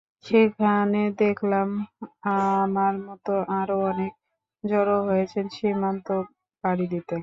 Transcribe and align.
সেখানে 0.25 1.01
দেখলাম 1.17 1.67
আমার 2.63 2.93
মতো 3.07 3.31
আরও 3.59 3.77
অনেকে 3.89 4.19
জড়ো 4.63 4.97
হয়েছেন 5.07 5.45
সীমান্ত 5.57 6.07
পাড়ি 6.63 6.85
দিতে। 6.93 7.15